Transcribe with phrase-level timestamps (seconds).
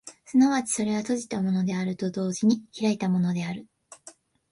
[0.25, 3.67] 即ちそれは閉じたものであると同時に開いたものである。